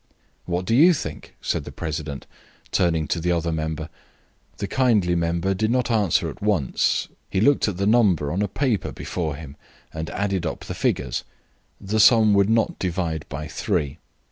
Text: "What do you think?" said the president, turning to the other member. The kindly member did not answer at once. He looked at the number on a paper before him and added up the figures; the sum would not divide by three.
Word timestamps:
"What 0.45 0.65
do 0.65 0.75
you 0.75 0.95
think?" 0.95 1.35
said 1.43 1.63
the 1.63 1.71
president, 1.71 2.25
turning 2.71 3.07
to 3.09 3.19
the 3.19 3.31
other 3.31 3.51
member. 3.51 3.87
The 4.57 4.67
kindly 4.67 5.13
member 5.13 5.53
did 5.53 5.69
not 5.69 5.91
answer 5.91 6.27
at 6.27 6.41
once. 6.41 7.07
He 7.29 7.39
looked 7.39 7.67
at 7.67 7.77
the 7.77 7.85
number 7.85 8.31
on 8.31 8.41
a 8.41 8.47
paper 8.47 8.91
before 8.91 9.35
him 9.35 9.55
and 9.93 10.09
added 10.09 10.43
up 10.43 10.61
the 10.61 10.73
figures; 10.73 11.23
the 11.79 11.99
sum 11.99 12.33
would 12.33 12.49
not 12.49 12.79
divide 12.79 13.29
by 13.29 13.47
three. 13.47 13.99